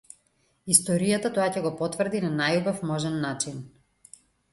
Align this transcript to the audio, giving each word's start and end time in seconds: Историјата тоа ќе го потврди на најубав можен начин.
Историјата 0.75 1.29
тоа 1.35 1.45
ќе 1.57 1.61
го 1.65 1.71
потврди 1.81 2.21
на 2.23 2.31
најубав 2.39 2.81
можен 2.93 3.21
начин. 3.27 3.61